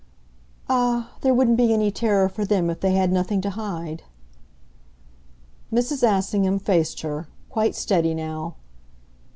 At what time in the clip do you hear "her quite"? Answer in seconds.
7.01-7.75